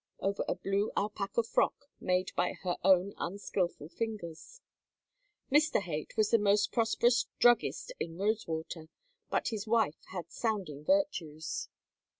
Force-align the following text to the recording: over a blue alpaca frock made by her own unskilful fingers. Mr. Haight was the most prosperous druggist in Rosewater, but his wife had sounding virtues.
over 0.19 0.43
a 0.47 0.55
blue 0.55 0.91
alpaca 0.97 1.43
frock 1.43 1.85
made 1.99 2.31
by 2.35 2.53
her 2.63 2.75
own 2.83 3.13
unskilful 3.19 3.87
fingers. 3.87 4.59
Mr. 5.51 5.79
Haight 5.79 6.17
was 6.17 6.31
the 6.31 6.39
most 6.39 6.71
prosperous 6.71 7.27
druggist 7.37 7.91
in 7.99 8.17
Rosewater, 8.17 8.89
but 9.29 9.49
his 9.49 9.67
wife 9.67 10.03
had 10.07 10.31
sounding 10.31 10.83
virtues. 10.83 11.69